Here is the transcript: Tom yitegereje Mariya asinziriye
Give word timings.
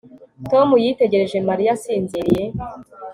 Tom 0.49 0.67
yitegereje 0.83 1.37
Mariya 1.49 1.71
asinziriye 1.77 2.45